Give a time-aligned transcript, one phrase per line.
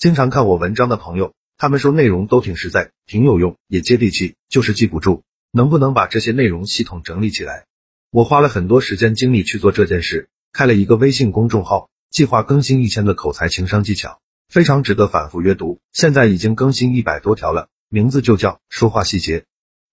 [0.00, 5.24] 经常看我文章的朋友，他们说内容都挺实在，挺有用，也接地气，就是记不住。
[5.52, 7.66] 能不能把这些内容系统整理起来？
[8.10, 15.80] 我花了很多时间精力去做这件事，开了一个微信公众号，计划更新一千个口才情商技巧，非常值得反复阅读。
[15.92, 19.44] 现在已经更新一百多条了，名字就叫说话细节。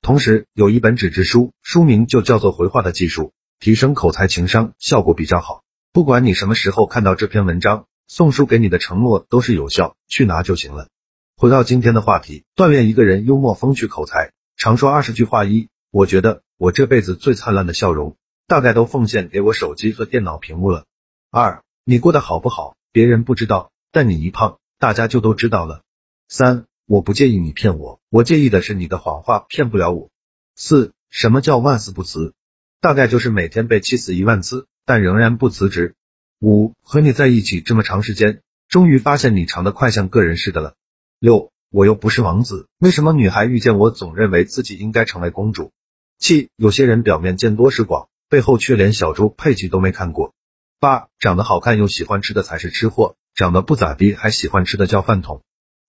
[0.02, 5.64] 同时有一本纸质书，书名就叫做回话的技术，提升口才情商效果比较好。
[5.92, 7.88] 不管你什么时候看到这篇文章。
[8.08, 10.88] 送书给你的承诺都是有效，去拿就行了。
[11.36, 14.32] 回到今天的话题，锻炼一个人幽默风趣口才。
[14.56, 18.16] 常说二十句话一，我觉得我这辈子最灿烂的笑容，
[18.48, 20.86] 大概都奉献给我手机和电脑屏幕了。
[21.30, 25.84] 二，你过得好不好，别人不知道，但你一胖，大家就都知道了。
[26.30, 30.10] 三，我不介意你骗我，我介意的是你的谎话骗不了我。
[30.56, 32.34] 四，什么叫万死不辞？
[32.80, 35.96] 大概就是每天被气死一万次，但仍然不辞职。
[36.40, 40.76] 五和你在一起这么长时间，终于发现你长得快像个人似的了。
[41.20, 45.72] 六我又不是王子，为什么女孩遇见我总认为自己应该成为公主？
[46.20, 50.36] 七有些人表面见多识广，背后却连小猪佩奇都没看过。
[50.80, 55.42] 八长得好看又喜欢吃的才是吃货，长得不咋地还喜欢吃的叫饭桶。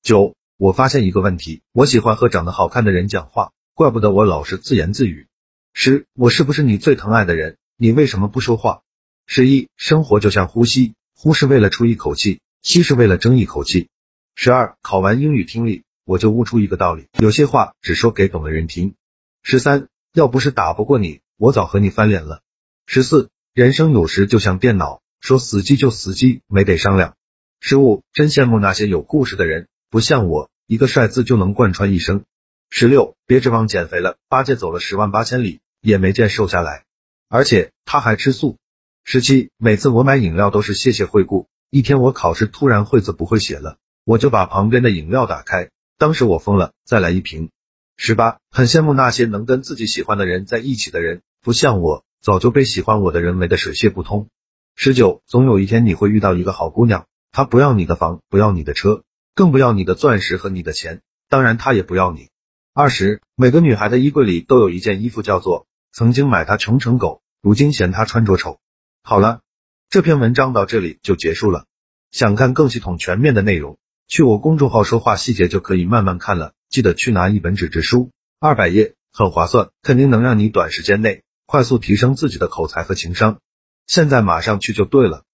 [0.03, 5.27] 九我发现一个问题，我喜欢和长得好看的人讲话，怪不得我老是自言自语。
[5.75, 7.59] 十我是不是你最疼爱的人？
[7.77, 8.81] 你为什么不说话？
[9.31, 13.91] 十一，生活就像呼吸，呼是为了出一口气，吸是为了争一口气。
[14.35, 18.95] 十二，考完英语听力，我就悟出一个道理，有些话只说给懂的人听。
[19.43, 22.41] 十三，要不是打不过你，我早和你翻脸了。
[22.87, 27.15] 十四，人生有时就像电脑，说死机就死机，没得商量。
[27.61, 32.25] 十五，真羡慕那些有故事的人，不像我，一个帅字就能贯穿一生。
[32.71, 36.87] 十六，别指望减肥了，八戒走了十万八千里，也没见瘦下来，
[37.29, 38.57] 而且他还吃素。
[39.11, 41.49] 十七，每次我买饮料都是谢谢惠顾。
[41.71, 47.49] 一天我考试突然会字不会写了，我就把旁边的饮料打开，当时我疯了，再来一瓶。
[47.97, 54.29] 十八，很羡慕那些能跟自己喜欢的人在一起的人，不像我，早就被喜欢我的人围得水泄不通。
[54.77, 61.01] 十九，总有一天你会遇到一个好姑娘，她不要你的房，不要你的车，更不要你的钻石和你的钱，
[61.31, 62.29] 当然她也不要你。
[62.75, 68.59] 二十，每个女孩的衣柜里都有一件衣服，叫做曾经买她穷成狗，如今嫌她穿着丑。
[69.09, 69.41] 好了，
[69.89, 71.65] 这篇文章到这里就结束了。
[72.11, 76.53] 想看更系统全面的内容，去我公众号说话细节就可以慢慢看了。
[76.69, 83.39] 记得去拿一本纸质书，二百页，很划算，肯定能让你短时间内快速提升自己的口才和情商。
[83.87, 85.25] 现在马上去就对了。